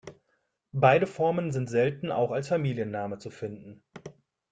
[0.73, 3.83] Beide Formen sind selten auch als Familienname zu finden.